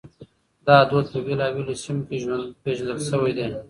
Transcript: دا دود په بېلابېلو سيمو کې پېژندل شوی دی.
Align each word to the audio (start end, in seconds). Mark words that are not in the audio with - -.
دا 0.67 0.75
دود 0.89 1.05
په 1.13 1.19
بېلابېلو 1.25 1.73
سيمو 1.83 2.03
کې 2.07 2.17
پېژندل 2.63 2.99
شوی 3.09 3.31
دی. 3.37 3.45